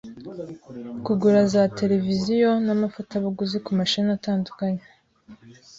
[1.05, 4.83] kugura za televiziyo n’amafatabuguzi ku mashene atandukanye